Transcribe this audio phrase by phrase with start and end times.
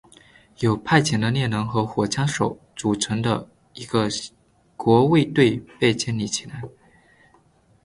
[0.61, 4.09] 由派遣的猎人和火枪手组成的一个
[4.75, 6.63] 国卫队被建立起来。